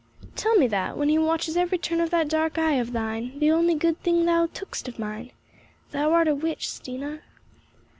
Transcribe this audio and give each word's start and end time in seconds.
"Tell 0.35 0.55
me 0.55 0.65
that, 0.65 0.97
when 0.97 1.09
he 1.09 1.19
watches 1.19 1.55
every 1.55 1.77
turn 1.77 2.01
of 2.01 2.09
that 2.09 2.27
dark 2.27 2.57
eye 2.57 2.77
of 2.79 2.91
thine—the 2.91 3.51
only 3.51 3.75
good 3.75 4.01
thing 4.01 4.25
thou 4.25 4.47
took'st 4.47 4.87
of 4.87 4.97
mine! 4.97 5.29
Thou 5.91 6.11
art 6.11 6.27
a 6.27 6.33
witch, 6.33 6.67
Stina." 6.69 7.19